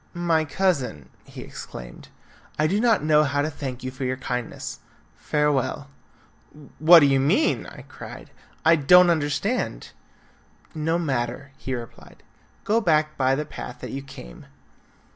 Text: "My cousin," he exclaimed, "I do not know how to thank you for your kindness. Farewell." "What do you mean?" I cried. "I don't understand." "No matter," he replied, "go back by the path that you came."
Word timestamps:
"My 0.15 0.45
cousin," 0.45 1.09
he 1.25 1.41
exclaimed, 1.43 2.07
"I 2.57 2.65
do 2.65 2.79
not 2.79 3.03
know 3.03 3.23
how 3.23 3.43
to 3.43 3.51
thank 3.51 3.83
you 3.83 3.91
for 3.91 4.03
your 4.03 4.17
kindness. 4.17 4.79
Farewell." 5.15 5.89
"What 6.79 7.01
do 7.01 7.05
you 7.05 7.19
mean?" 7.19 7.67
I 7.67 7.83
cried. 7.83 8.31
"I 8.65 8.77
don't 8.77 9.11
understand." 9.11 9.91
"No 10.73 10.97
matter," 10.97 11.51
he 11.55 11.75
replied, 11.75 12.23
"go 12.63 12.81
back 12.81 13.15
by 13.15 13.35
the 13.35 13.45
path 13.45 13.79
that 13.81 13.91
you 13.91 14.01
came." 14.01 14.47